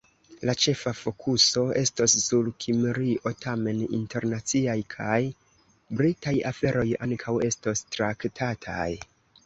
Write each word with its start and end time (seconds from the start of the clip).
La 0.49 0.53
ĉefa 0.61 0.91
fokuso 0.99 1.65
estos 1.81 2.15
sur 2.21 2.49
Kimrio, 2.65 3.33
tamen 3.45 3.85
internaciaj 3.99 4.77
kaj 4.97 5.21
Britaj 6.01 6.37
aferoj 6.55 6.91
ankaŭ 7.09 7.41
estos 7.53 7.89
traktataj. 7.97 8.93